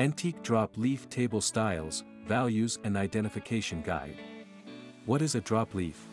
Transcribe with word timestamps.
Antique 0.00 0.42
Drop 0.42 0.78
Leaf 0.78 1.10
Table 1.10 1.42
Styles, 1.42 2.04
Values 2.26 2.78
and 2.84 2.96
Identification 2.96 3.82
Guide. 3.82 4.16
What 5.04 5.20
is 5.20 5.34
a 5.34 5.42
drop 5.42 5.74
leaf? 5.74 6.06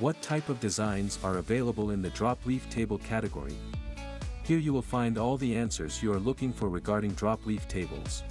What 0.00 0.20
type 0.22 0.48
of 0.48 0.58
designs 0.58 1.20
are 1.22 1.38
available 1.38 1.92
in 1.92 2.02
the 2.02 2.10
drop 2.10 2.44
leaf 2.44 2.68
table 2.68 2.98
category? 2.98 3.56
Here 4.42 4.58
you 4.58 4.72
will 4.72 4.82
find 4.82 5.18
all 5.18 5.36
the 5.36 5.56
answers 5.56 6.02
you 6.02 6.12
are 6.12 6.18
looking 6.18 6.52
for 6.52 6.68
regarding 6.68 7.12
drop 7.12 7.46
leaf 7.46 7.68
tables. 7.68 8.24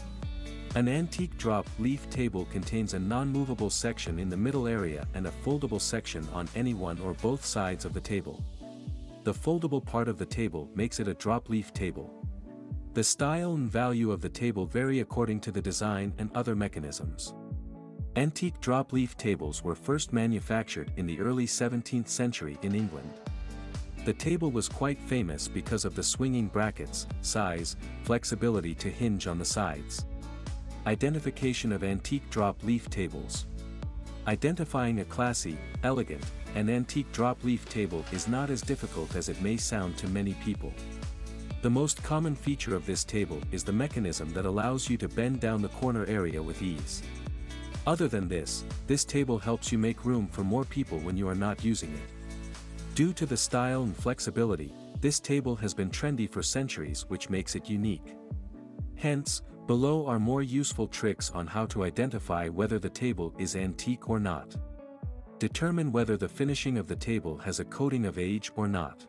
An 0.76 0.90
antique 0.90 1.38
drop 1.38 1.66
leaf 1.80 2.10
table 2.10 2.44
contains 2.52 2.96
a 2.96 3.00
non-movable 3.00 3.70
section 3.70 4.20
in 4.20 4.28
the 4.28 4.36
middle 4.36 4.68
area 4.68 5.08
and 5.14 5.26
a 5.26 5.32
foldable 5.46 5.80
section 5.80 6.28
on 6.34 6.50
any 6.54 6.74
one 6.74 7.00
or 7.00 7.14
both 7.14 7.46
sides 7.46 7.86
of 7.86 7.94
the 7.94 8.02
table. 8.02 8.44
The 9.24 9.34
foldable 9.34 9.86
part 9.86 10.10
of 10.10 10.18
the 10.18 10.26
table 10.26 10.68
makes 10.76 11.00
it 11.00 11.08
a 11.08 11.14
drop 11.14 11.48
leaf 11.48 11.74
table. 11.74 12.25
The 12.96 13.04
style 13.04 13.56
and 13.56 13.70
value 13.70 14.10
of 14.10 14.22
the 14.22 14.30
table 14.30 14.66
vary 14.66 15.02
according 15.02 15.42
to 15.42 15.52
the 15.52 15.62
design 15.62 16.14
and 16.18 16.32
other 16.34 16.56
mechanisms. 16.56 17.34
Antique 18.16 18.62
drop 18.62 18.94
leaf 18.94 19.18
tables 19.18 19.62
were 19.62 19.76
first 19.76 20.14
manufactured 20.14 20.94
in 20.96 21.06
the 21.06 21.20
early 21.20 21.46
17th 21.46 22.08
century 22.08 22.58
in 22.62 22.74
England. 22.74 23.12
The 24.06 24.14
table 24.14 24.50
was 24.50 24.70
quite 24.70 24.98
famous 24.98 25.50
because 25.50 25.84
of 25.84 25.94
the 25.94 26.04
swinging 26.04 26.48
brackets, 26.48 27.06
size, 27.20 27.76
flexibility 28.04 28.74
to 28.76 28.90
hinge 28.90 29.28
on 29.28 29.40
the 29.40 29.44
sides. 29.44 30.06
Identification 30.88 31.74
of 31.74 31.84
antique 31.84 32.30
drop 32.30 32.64
leaf 32.64 32.90
tables. 32.90 33.46
Identifying 34.26 35.02
a 35.02 35.06
classy, 35.06 35.58
elegant, 35.84 36.24
and 36.56 36.70
antique 36.70 37.12
drop 37.12 37.44
leaf 37.44 37.68
table 37.68 38.06
is 38.14 38.30
not 38.30 38.50
as 38.50 38.62
difficult 38.62 39.18
as 39.18 39.28
it 39.28 39.42
may 39.42 39.58
sound 39.58 39.98
to 39.98 40.08
many 40.08 40.34
people. 40.36 40.74
The 41.66 41.72
most 41.72 42.04
common 42.04 42.36
feature 42.36 42.76
of 42.76 42.86
this 42.86 43.04
table 43.04 43.42
is 43.52 43.64
the 43.64 43.74
mechanism 43.74 44.32
that 44.34 44.46
allows 44.46 44.88
you 44.88 44.98
to 44.98 45.10
bend 45.10 45.40
down 45.40 45.64
the 45.64 45.70
corner 45.70 46.06
area 46.06 46.40
with 46.40 46.62
ease. 46.62 47.02
Other 47.88 48.08
than 48.08 48.28
this, 48.28 48.64
this 48.86 49.04
table 49.04 49.40
helps 49.40 49.72
you 49.72 49.80
make 49.80 50.06
room 50.06 50.28
for 50.28 50.44
more 50.44 50.64
people 50.64 51.00
when 51.00 51.18
you 51.18 51.28
are 51.28 51.34
not 51.34 51.66
using 51.66 51.92
it. 51.92 52.94
Due 52.94 53.14
to 53.14 53.26
the 53.26 53.36
style 53.36 53.82
and 53.82 53.98
flexibility, 53.98 54.72
this 55.02 55.20
table 55.20 55.56
has 55.56 55.74
been 55.74 55.90
trendy 55.90 56.30
for 56.30 56.44
centuries 56.44 57.06
which 57.08 57.32
makes 57.32 57.56
it 57.56 57.68
unique. 57.68 58.14
Hence, 58.96 59.42
Below 59.66 60.06
are 60.06 60.20
more 60.20 60.44
useful 60.44 60.88
tricks 60.88 61.32
on 61.32 61.48
how 61.48 61.66
to 61.66 61.84
identify 61.84 62.48
whether 62.48 62.78
the 62.78 62.92
table 62.92 63.34
is 63.40 63.56
antique 63.56 64.08
or 64.08 64.20
not. 64.20 64.56
Determine 65.40 65.92
whether 65.92 66.16
the 66.16 66.30
finishing 66.30 66.78
of 66.78 66.88
the 66.88 66.96
table 66.96 67.40
has 67.40 67.60
a 67.60 67.66
coating 67.66 68.06
of 68.06 68.20
age 68.20 68.52
or 68.56 68.68
not. 68.68 69.08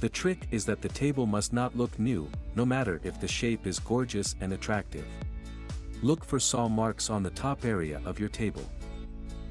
The 0.00 0.08
trick 0.10 0.46
is 0.50 0.66
that 0.66 0.82
the 0.82 0.90
table 0.90 1.24
must 1.24 1.54
not 1.54 1.74
look 1.74 1.98
new, 1.98 2.28
no 2.54 2.66
matter 2.66 3.00
if 3.02 3.18
the 3.18 3.28
shape 3.28 3.66
is 3.66 3.78
gorgeous 3.78 4.36
and 4.42 4.52
attractive. 4.52 5.06
Look 6.02 6.22
for 6.22 6.38
saw 6.38 6.68
marks 6.68 7.08
on 7.08 7.22
the 7.22 7.30
top 7.30 7.64
area 7.64 8.02
of 8.04 8.20
your 8.20 8.28
table. 8.28 8.68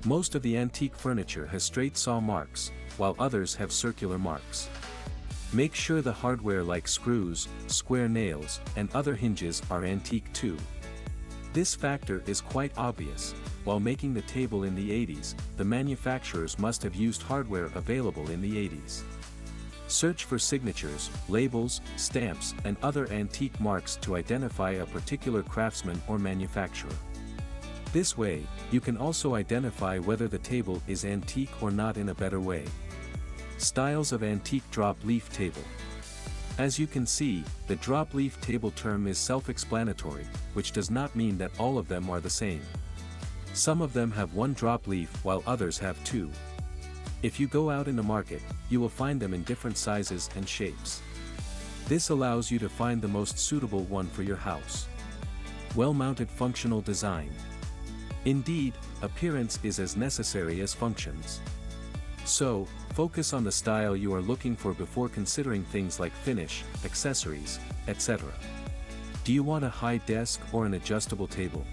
Most 0.05 0.35
of 0.35 0.43
the 0.43 0.55
antique 0.55 0.95
furniture 0.95 1.47
has 1.47 1.63
straight 1.63 1.97
saw 1.97 2.19
marks, 2.19 2.71
while 2.97 3.16
others 3.17 3.55
have 3.55 3.71
circular 3.71 4.19
marks. 4.19 4.69
Make 5.51 5.73
sure 5.73 6.01
the 6.01 6.13
hardware 6.13 6.61
like 6.61 6.88
screws, 6.88 7.47
square 7.66 8.07
nails, 8.07 8.59
and 8.75 8.88
other 8.93 9.16
hinges 9.16 9.63
are 9.71 9.83
antique 9.83 10.31
too. 10.31 10.57
This 11.53 11.73
factor 11.73 12.21
is 12.27 12.39
quite 12.39 12.71
obvious, 12.77 13.33
while 13.63 13.79
making 13.79 14.13
the 14.13 14.21
table 14.23 14.63
in 14.63 14.75
the 14.75 14.91
80s, 14.91 15.33
the 15.57 15.66
manufacturers 15.66 16.59
must 16.59 16.83
have 16.83 16.93
used 16.93 17.23
hardware 17.23 17.71
available 17.73 18.29
in 18.29 18.41
the 18.41 18.69
80s. 18.69 19.01
Search 19.88 20.23
for 20.25 20.39
signatures, 20.39 21.09
labels, 21.30 21.81
stamps, 21.95 22.55
and 22.64 22.75
other 22.81 23.11
antique 23.11 23.59
marks 23.59 23.97
to 23.97 24.16
identify 24.16 24.72
a 24.72 24.86
particular 24.86 25.44
craftsman 25.44 26.02
or 26.08 26.17
manufacturer. 26.17 26.95
This 27.94 28.17
way, 28.17 28.44
you 28.72 28.81
can 28.81 28.97
also 28.97 29.36
identify 29.36 30.00
whether 30.00 30.28
the 30.28 30.39
table 30.39 30.81
is 30.88 31.06
antique 31.06 31.61
or 31.61 31.72
not 31.72 31.97
in 31.97 32.09
a 32.09 32.16
better 32.16 32.39
way. 32.39 32.66
Styles 33.57 34.12
of 34.12 34.22
Antique 34.22 34.69
Drop 34.69 34.97
Leaf 35.06 35.31
Table 35.31 35.62
As 36.57 36.78
you 36.78 36.88
can 36.88 37.06
see, 37.06 37.44
the 37.67 37.78
drop 37.78 38.13
leaf 38.13 38.41
table 38.41 38.72
term 38.72 39.07
is 39.07 39.17
self-explanatory, 39.17 40.25
which 40.56 40.73
does 40.73 40.91
not 40.91 41.16
mean 41.16 41.38
that 41.38 41.57
all 41.57 41.78
of 41.78 41.88
them 41.88 42.09
are 42.09 42.19
the 42.19 42.29
same. 42.29 42.62
Some 43.53 43.81
of 43.81 43.94
them 43.94 44.12
have 44.12 44.34
one 44.34 44.53
drop 44.53 44.88
leaf 44.88 45.23
while 45.23 45.41
others 45.47 45.78
have 45.78 46.03
two. 46.03 46.29
If 47.25 47.40
you 47.40 47.47
go 47.47 47.72
out 47.72 47.88
in 47.88 47.96
the 47.96 48.03
market, 48.03 48.44
you 48.69 48.80
will 48.80 48.88
find 48.88 49.19
them 49.19 49.34
in 49.34 49.41
different 49.46 49.80
sizes 49.80 50.30
and 50.36 50.47
shapes. 50.47 51.02
This 51.88 52.09
allows 52.09 52.52
you 52.52 52.59
to 52.59 52.69
find 52.69 53.02
the 53.02 53.08
most 53.08 53.40
suitable 53.40 53.81
one 53.86 54.06
for 54.09 54.22
your 54.22 54.36
house. 54.36 54.88
Well-mounted 55.75 56.30
functional 56.30 56.81
design. 56.81 57.31
Indeed, 58.25 58.75
appearance 59.02 59.58
is 59.64 59.80
as 59.80 59.97
necessary 59.97 60.62
as 60.62 60.75
functions. 60.75 61.40
So, 62.25 62.68
focus 62.94 63.34
on 63.34 63.44
the 63.44 63.52
style 63.52 63.96
you 63.96 64.14
are 64.14 64.22
looking 64.22 64.56
for 64.56 64.75
before 64.75 65.09
considering 65.09 65.64
things 65.64 66.00
like 66.00 66.14
finish, 66.14 66.64
accessories, 66.84 67.59
etc. 67.88 68.31
Do 69.24 69.34
you 69.34 69.41
want 69.41 69.66
a 69.66 69.69
high 69.69 69.97
desk 69.97 70.41
or 70.53 70.68
an 70.68 70.75
adjustable 70.75 71.28
table? 71.28 71.66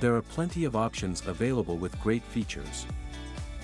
There 0.00 0.14
are 0.14 0.20
plenty 0.36 0.66
of 0.66 0.76
options 0.76 1.26
available 1.26 1.78
with 1.78 1.98
great 2.02 2.24
features. 2.24 2.84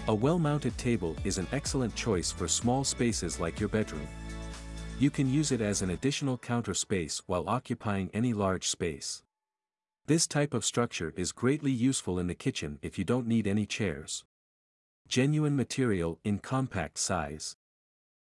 A 0.08 0.14
well-mounted 0.14 0.76
table 0.78 1.16
is 1.22 1.38
an 1.38 1.46
excellent 1.52 1.94
choice 1.94 2.32
for 2.32 2.48
small 2.48 2.82
spaces 2.82 3.38
like 3.38 3.60
your 3.60 3.68
bedroom. 3.68 4.08
You 4.98 5.10
can 5.10 5.32
use 5.32 5.52
it 5.52 5.60
as 5.60 5.80
an 5.80 5.90
additional 5.90 6.36
counter 6.36 6.74
space 6.74 7.22
while 7.26 7.48
occupying 7.48 8.10
any 8.12 8.32
large 8.32 8.66
space. 8.66 9.22
This 10.06 10.26
type 10.26 10.54
of 10.54 10.64
structure 10.64 11.14
is 11.16 11.30
greatly 11.30 11.70
useful 11.70 12.18
in 12.18 12.26
the 12.26 12.34
kitchen 12.34 12.80
if 12.82 12.98
you 12.98 13.04
don't 13.04 13.28
need 13.28 13.46
any 13.46 13.64
chairs. 13.64 14.24
Genuine 15.06 15.54
material 15.54 16.18
in 16.24 16.40
compact 16.40 16.98
size. 16.98 17.54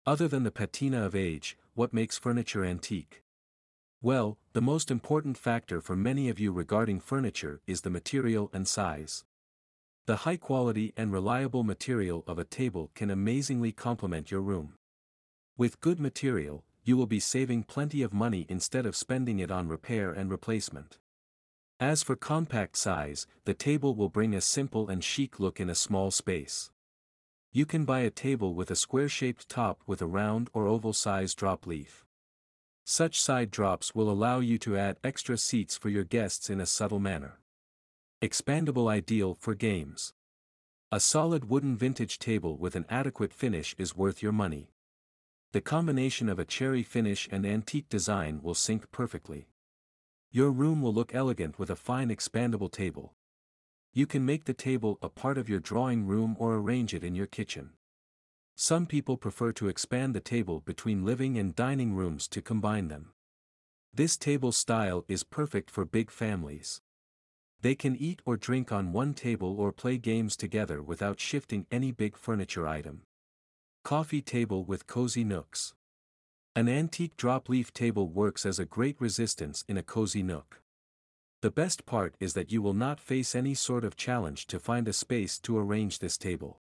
Other 0.06 0.28
than 0.28 0.44
the 0.44 0.52
patina 0.52 1.04
of 1.04 1.16
age, 1.16 1.58
what 1.74 1.92
makes 1.92 2.20
furniture 2.20 2.64
antique? 2.64 3.24
Well, 4.00 4.38
the 4.52 4.62
most 4.62 4.92
important 4.92 5.40
factor 5.40 5.82
for 5.82 5.96
many 5.96 6.30
of 6.30 6.40
you 6.40 6.52
regarding 6.52 7.00
furniture 7.00 7.62
is 7.66 7.82
the 7.82 7.90
material 7.90 8.52
and 8.54 8.68
size. 8.68 9.24
The 10.06 10.18
high 10.18 10.36
quality 10.36 10.91
and 10.97 11.14
reliable 11.14 11.64
material 11.64 12.25
of 12.28 12.38
a 12.38 12.44
table 12.44 12.91
can 12.94 13.09
amazingly 13.09 13.72
complement 13.72 14.31
your 14.31 14.41
room. 14.41 14.74
With 15.58 15.80
good 15.80 15.97
material, 15.97 16.66
you 16.84 16.97
will 16.97 17.06
be 17.06 17.22
saving 17.22 17.64
plenty 17.64 18.02
of 18.02 18.12
money 18.12 18.46
instead 18.50 18.86
of 18.86 18.97
spending 18.97 19.40
it 19.40 19.50
on 19.50 19.69
repair 19.69 20.12
and 20.12 20.30
replacement. 20.30 20.97
As 21.80 22.03
for 22.03 22.18
compact 22.18 22.75
size, 22.75 23.28
the 23.46 23.53
table 23.53 23.96
will 23.96 24.09
bring 24.09 24.36
a 24.36 24.42
simple 24.42 24.90
and 24.90 25.02
chic 25.02 25.40
look 25.40 25.62
in 25.62 25.69
a 25.69 25.75
small 25.75 26.12
space. 26.12 26.69
You 27.53 27.66
can 27.66 27.86
buy 27.86 28.02
a 28.02 28.09
table 28.09 28.56
with 28.56 28.72
a 28.72 28.75
square-shaped 28.75 29.47
top 29.47 29.84
with 29.88 30.02
a 30.02 30.08
round 30.08 30.50
or 30.53 30.68
oval-sized 30.68 31.38
drop 31.38 31.66
leaf. 31.66 32.03
Such 32.84 33.22
side 33.22 33.52
drops 33.52 33.96
will 33.96 34.09
allow 34.09 34.42
you 34.42 34.58
to 34.59 34.75
add 34.75 34.97
extra 35.02 35.38
seats 35.38 35.78
for 35.78 35.88
your 35.88 36.03
guests 36.03 36.50
in 36.50 36.59
a 36.59 36.66
subtle 36.66 37.00
manner. 37.00 37.40
Expandable 38.24 38.90
ideal 38.90 39.36
for 39.42 39.54
games. 39.54 40.14
A 40.94 41.02
solid 41.02 41.50
wooden 41.50 41.76
vintage 41.76 42.20
table 42.20 42.56
with 42.56 42.74
an 42.74 42.86
adequate 42.90 43.34
finish 43.34 43.76
is 43.78 43.98
worth 43.98 44.24
your 44.24 44.32
money. 44.32 44.72
The 45.52 45.60
combination 45.60 46.30
of 46.30 46.40
a 46.40 46.46
cherry 46.46 46.84
finish 46.84 47.28
and 47.30 47.46
antique 47.46 47.90
design 47.90 48.40
will 48.42 48.54
sync 48.54 48.90
perfectly. 48.92 49.50
Your 50.32 50.52
room 50.52 50.82
will 50.82 50.94
look 50.94 51.14
elegant 51.14 51.60
with 51.60 51.70
a 51.70 51.76
fine 51.76 52.08
expandable 52.08 52.72
table. 52.72 53.14
You 53.92 54.08
can 54.08 54.26
make 54.26 54.46
the 54.46 54.54
table 54.54 55.00
a 55.02 55.10
part 55.10 55.38
of 55.38 55.50
your 55.50 55.60
drawing 55.60 56.08
room 56.08 56.38
or 56.40 56.56
arrange 56.56 56.94
it 56.94 57.04
in 57.04 57.16
your 57.16 57.28
kitchen. 57.28 57.72
Some 58.56 58.86
people 58.86 59.18
prefer 59.18 59.52
to 59.52 59.68
expand 59.68 60.16
the 60.16 60.22
table 60.22 60.62
between 60.62 61.04
living 61.04 61.38
and 61.38 61.54
dining 61.54 61.94
rooms 61.94 62.30
to 62.30 62.42
combine 62.42 62.88
them. 62.88 63.12
This 63.94 64.16
table 64.16 64.54
style 64.54 65.04
is 65.10 65.26
perfect 65.26 65.70
for 65.70 65.84
big 65.84 66.10
families. 66.10 66.80
They 67.63 67.75
can 67.75 67.95
eat 67.95 68.21
or 68.25 68.36
drink 68.36 68.74
on 68.74 68.92
one 68.92 69.13
table 69.13 69.56
or 69.57 69.71
play 69.71 69.98
games 69.98 70.36
together 70.36 70.83
without 70.83 71.21
shifting 71.21 71.65
any 71.71 71.94
big 71.94 72.18
furniture 72.18 72.68
item. 72.68 73.04
Coffee 73.86 74.21
table 74.21 74.65
with 74.65 74.86
cozy 74.86 75.24
nooks. 75.24 75.74
An 76.57 76.68
antique 76.68 77.15
drop 77.15 77.48
leaf 77.48 77.74
table 77.74 78.10
works 78.10 78.45
as 78.45 78.60
a 78.60 78.65
great 78.65 79.00
resistance 79.00 79.63
in 79.69 79.77
a 79.77 79.81
cozy 79.81 80.21
nook. 80.21 80.60
The 81.42 81.51
best 81.51 81.86
part 81.86 82.15
is 82.19 82.33
that 82.33 82.51
you 82.51 82.62
will 82.62 82.74
not 82.74 83.00
face 83.00 83.33
any 83.33 83.54
sort 83.54 83.86
of 83.86 83.95
challenge 83.95 84.45
to 84.48 84.59
find 84.59 84.86
a 84.89 84.94
space 84.94 85.39
to 85.39 85.57
arrange 85.57 86.00
this 86.00 86.18
table. 86.18 86.59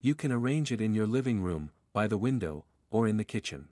You 0.00 0.16
can 0.16 0.32
arrange 0.32 0.72
it 0.72 0.80
in 0.80 0.92
your 0.92 1.06
living 1.06 1.40
room, 1.40 1.70
by 1.92 2.08
the 2.08 2.18
window, 2.18 2.64
or 2.90 3.06
in 3.06 3.16
the 3.16 3.24
kitchen. 3.24 3.68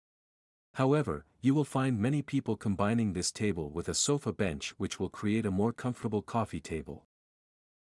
However, 0.74 1.25
you 1.42 1.54
will 1.54 1.64
find 1.64 1.98
many 1.98 2.22
people 2.22 2.58
combining 2.58 3.14
this 3.14 3.32
table 3.32 3.70
with 3.70 3.88
a 3.88 3.94
sofa 3.94 4.34
bench 4.34 4.74
which 4.78 5.00
will 5.00 5.08
create 5.08 5.46
a 5.46 5.52
more 5.52 5.72
comfortable 5.72 6.22
coffee 6.22 6.60
table. 6.60 7.06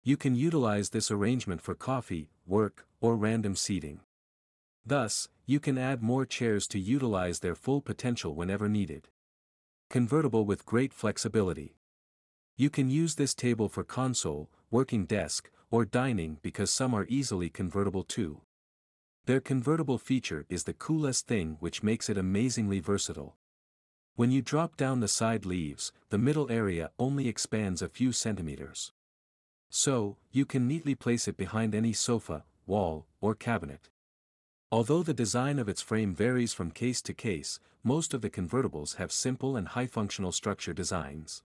You 0.04 0.16
can 0.16 0.36
utilize 0.36 0.90
this 0.90 1.10
arrangement 1.10 1.60
for 1.60 1.74
coffee, 1.74 2.30
work, 2.46 2.86
or 3.00 3.16
random 3.16 3.56
seating. 3.56 4.00
Thus, 4.86 5.28
you 5.44 5.58
can 5.58 5.76
add 5.76 6.02
more 6.02 6.24
chairs 6.24 6.68
to 6.68 6.78
utilize 6.78 7.40
their 7.40 7.56
full 7.56 7.80
potential 7.80 8.34
whenever 8.34 8.68
needed. 8.68 9.08
Convertible 9.90 10.44
with 10.44 10.64
great 10.64 10.92
flexibility. 10.92 11.74
You 12.56 12.70
can 12.70 12.88
use 12.88 13.16
this 13.16 13.34
table 13.34 13.68
for 13.68 13.82
console, 13.82 14.50
working 14.70 15.04
desk, 15.04 15.50
or 15.68 15.84
dining 15.84 16.38
because 16.42 16.70
some 16.70 16.94
are 16.94 17.06
easily 17.08 17.50
convertible 17.50 18.04
too. 18.04 18.42
Their 19.26 19.40
convertible 19.40 19.98
feature 19.98 20.46
is 20.48 20.64
the 20.64 20.72
coolest 20.72 21.26
thing 21.26 21.56
which 21.58 21.82
makes 21.82 22.08
it 22.08 22.16
amazingly 22.16 22.78
versatile. 22.78 23.36
When 24.18 24.32
you 24.32 24.42
drop 24.42 24.76
down 24.76 24.98
the 24.98 25.06
side 25.06 25.46
leaves, 25.46 25.92
the 26.08 26.18
middle 26.18 26.50
area 26.50 26.90
only 26.98 27.28
expands 27.28 27.80
a 27.80 27.88
few 27.88 28.10
centimeters. 28.10 28.90
So, 29.70 30.16
you 30.32 30.44
can 30.44 30.66
neatly 30.66 30.96
place 30.96 31.28
it 31.28 31.36
behind 31.36 31.72
any 31.72 31.92
sofa, 31.92 32.42
wall, 32.66 33.06
or 33.20 33.36
cabinet. 33.36 33.90
Although 34.72 35.04
the 35.04 35.14
design 35.14 35.60
of 35.60 35.68
its 35.68 35.82
frame 35.82 36.16
varies 36.16 36.52
from 36.52 36.72
case 36.72 37.00
to 37.02 37.14
case, 37.14 37.60
most 37.84 38.12
of 38.12 38.20
the 38.20 38.28
convertibles 38.28 38.96
have 38.96 39.12
simple 39.12 39.54
and 39.54 39.68
high-functional 39.68 40.32
structure 40.32 40.74
designs. 40.74 41.44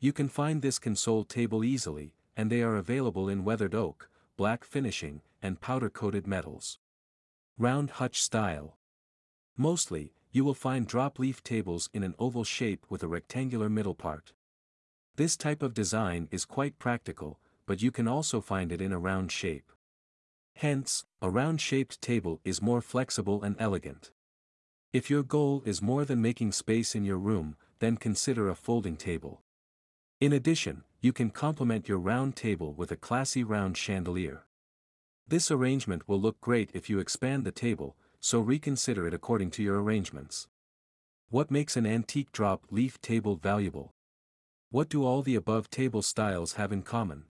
You 0.00 0.12
can 0.12 0.28
find 0.28 0.62
this 0.62 0.80
console 0.80 1.22
table 1.22 1.62
easily, 1.62 2.16
and 2.36 2.50
they 2.50 2.62
are 2.62 2.74
available 2.74 3.28
in 3.28 3.44
weathered 3.44 3.76
oak, 3.76 4.10
black 4.36 4.64
finishing, 4.64 5.20
and 5.40 5.60
powder-coated 5.60 6.26
metals. 6.26 6.80
Round 7.56 7.88
hutch 7.88 8.20
style. 8.20 8.78
Mostly, 9.56 10.12
you 10.34 10.44
will 10.44 10.52
find 10.52 10.88
drop 10.88 11.20
leaf 11.20 11.44
tables 11.44 11.88
in 11.94 12.02
an 12.02 12.14
oval 12.18 12.42
shape 12.42 12.84
with 12.90 13.04
a 13.04 13.08
rectangular 13.08 13.70
middle 13.70 13.94
part. 13.94 14.32
This 15.14 15.36
type 15.36 15.62
of 15.62 15.74
design 15.74 16.26
is 16.32 16.44
quite 16.44 16.80
practical, 16.80 17.38
but 17.66 17.80
you 17.80 17.92
can 17.92 18.08
also 18.08 18.40
find 18.40 18.72
it 18.72 18.80
in 18.80 18.92
a 18.92 18.98
round 18.98 19.30
shape. 19.30 19.70
Hence, 20.56 21.04
a 21.22 21.30
round-shaped 21.30 22.00
table 22.00 22.40
is 22.44 22.60
more 22.60 22.80
flexible 22.80 23.44
and 23.44 23.54
elegant. 23.60 24.10
If 24.92 25.08
your 25.08 25.22
goal 25.22 25.62
is 25.64 25.80
more 25.80 26.04
than 26.04 26.20
making 26.20 26.50
space 26.50 26.96
in 26.96 27.04
your 27.04 27.18
room, 27.18 27.56
then 27.78 27.96
consider 27.96 28.48
a 28.48 28.56
folding 28.56 28.96
table. 28.96 29.40
In 30.20 30.32
addition, 30.32 30.82
you 31.00 31.12
can 31.12 31.30
complement 31.30 31.88
your 31.88 31.98
round 31.98 32.34
table 32.34 32.72
with 32.72 32.90
a 32.90 32.96
classy 32.96 33.44
round 33.44 33.76
chandelier. 33.76 34.46
This 35.28 35.52
arrangement 35.52 36.08
will 36.08 36.20
look 36.20 36.40
great 36.40 36.70
if 36.74 36.90
you 36.90 36.98
expand 36.98 37.44
the 37.44 37.52
table, 37.52 37.96
so 38.24 38.40
reconsider 38.40 39.06
it 39.06 39.12
according 39.12 39.50
to 39.50 39.62
your 39.62 39.82
arrangements. 39.82 40.48
What 41.28 41.50
makes 41.50 41.76
an 41.76 41.84
antique 41.84 42.32
drop 42.32 42.62
leaf 42.70 42.98
table 43.02 43.36
valuable? 43.36 43.90
What 44.70 44.88
do 44.88 45.04
all 45.04 45.20
the 45.20 45.34
above 45.34 45.68
table 45.68 46.00
styles 46.00 46.54
have 46.54 46.72
in 46.72 46.80
common? 46.80 47.24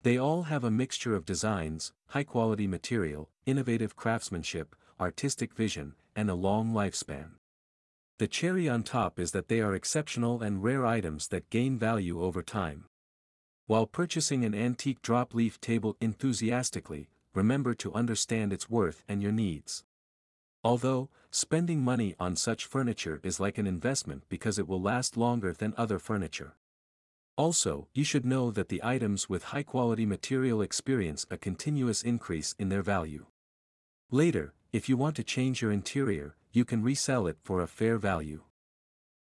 They 0.00 0.16
all 0.16 0.44
have 0.44 0.64
a 0.64 0.70
mixture 0.70 1.14
of 1.14 1.26
designs, 1.26 1.92
high-quality 2.06 2.66
material, 2.66 3.28
innovative 3.44 3.94
craftsmanship, 3.94 4.74
artistic 4.98 5.52
vision, 5.52 5.96
and 6.14 6.30
a 6.30 6.34
long 6.34 6.72
lifespan. 6.72 7.32
The 8.16 8.26
cherry 8.26 8.70
on 8.70 8.84
top 8.84 9.18
is 9.18 9.32
that 9.32 9.48
they 9.48 9.60
are 9.60 9.74
exceptional 9.74 10.40
and 10.40 10.64
rare 10.64 10.86
items 10.86 11.28
that 11.28 11.50
gain 11.50 11.78
value 11.78 12.22
over 12.22 12.42
time. 12.42 12.86
While 13.66 13.84
purchasing 13.84 14.46
an 14.46 14.54
antique 14.54 15.02
drop 15.02 15.34
leaf 15.34 15.60
table 15.60 15.94
enthusiastically, 16.00 17.10
remember 17.34 17.74
to 17.74 17.92
understand 17.92 18.54
its 18.54 18.70
worth 18.70 19.04
and 19.06 19.22
your 19.22 19.32
needs. 19.32 19.84
Although, 20.66 21.10
spending 21.30 21.80
money 21.80 22.16
on 22.18 22.34
such 22.34 22.66
furniture 22.66 23.20
is 23.22 23.38
like 23.38 23.56
an 23.56 23.68
investment 23.68 24.24
because 24.28 24.58
it 24.58 24.66
will 24.66 24.82
last 24.82 25.16
longer 25.16 25.52
than 25.52 25.72
other 25.76 26.00
furniture. 26.00 26.56
Also, 27.36 27.86
you 27.94 28.02
should 28.02 28.26
know 28.26 28.50
that 28.50 28.68
the 28.68 28.82
items 28.82 29.28
with 29.28 29.52
high-quality 29.54 30.06
material 30.06 30.60
experience 30.60 31.24
a 31.30 31.36
continuous 31.36 32.02
increase 32.02 32.56
in 32.58 32.68
their 32.68 32.82
value. 32.82 33.26
Later, 34.10 34.54
if 34.72 34.88
you 34.88 34.96
want 34.96 35.14
to 35.14 35.22
change 35.22 35.62
your 35.62 35.70
interior, 35.70 36.34
you 36.50 36.64
can 36.64 36.82
resell 36.82 37.28
it 37.28 37.36
for 37.44 37.60
a 37.60 37.68
fair 37.68 37.96
value. 37.96 38.42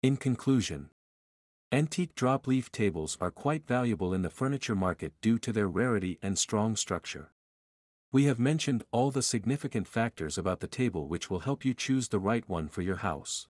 In 0.04 0.18
conclusion, 0.18 0.90
antique 1.72 2.16
drop 2.16 2.48
leaf 2.48 2.70
tables 2.70 3.18
are 3.22 3.32
quite 3.32 3.66
valuable 3.66 4.14
in 4.14 4.24
the 4.24 4.30
furniture 4.30 4.76
market 4.76 5.14
due 5.22 5.40
to 5.40 5.54
their 5.54 5.70
rarity 5.70 6.20
and 6.22 6.38
strong 6.38 6.76
structure. 6.76 7.32
We 8.12 8.24
have 8.24 8.40
mentioned 8.40 8.84
all 8.92 9.12
the 9.12 9.22
significant 9.22 9.88
factors 9.88 10.36
about 10.36 10.62
the 10.62 10.68
table 10.68 11.08
which 11.08 11.30
will 11.30 11.42
help 11.42 11.64
you 11.64 11.76
choose 11.76 12.08
the 12.08 12.20
right 12.20 12.48
one 12.50 12.68
for 12.68 12.82
your 12.82 12.98
house. 12.98 13.48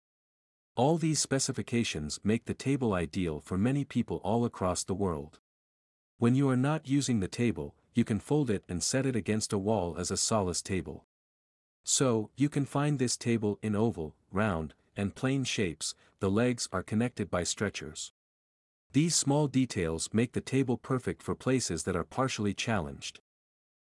All 0.77 0.97
these 0.97 1.21
specifications 1.21 2.21
make 2.25 2.47
the 2.47 2.55
table 2.55 2.95
ideal 2.95 3.41
for 3.41 3.59
many 3.59 3.85
people 3.85 4.17
all 4.25 4.47
across 4.47 4.83
the 4.83 4.95
world. 4.95 5.41
When 6.17 6.35
you 6.35 6.49
are 6.49 6.57
not 6.57 6.89
using 6.89 7.21
the 7.21 7.29
table, 7.29 7.75
you 7.95 8.03
can 8.03 8.19
fold 8.19 8.49
it 8.49 8.65
and 8.67 8.83
set 8.83 9.05
it 9.05 9.15
against 9.15 9.53
a 9.53 9.59
wall 9.59 9.95
as 9.99 10.11
a 10.11 10.17
solace 10.17 10.63
table. 10.63 11.05
So, 11.85 12.31
you 12.35 12.49
can 12.49 12.65
find 12.65 12.99
this 12.99 13.19
table 13.19 13.59
in 13.61 13.77
oval, 13.77 14.15
round, 14.33 14.73
and 14.97 15.15
plane 15.15 15.45
shapes, 15.45 15.95
the 16.21 16.31
legs 16.31 16.67
are 16.73 16.83
connected 16.83 17.31
by 17.31 17.43
stretchers. 17.43 18.15
These 18.93 19.15
small 19.15 19.49
details 19.49 20.09
make 20.15 20.33
the 20.33 20.41
table 20.41 20.79
perfect 20.79 21.23
for 21.23 21.35
places 21.35 21.83
that 21.83 21.97
are 21.97 22.05
partially 22.05 22.55
challenged. 22.55 23.21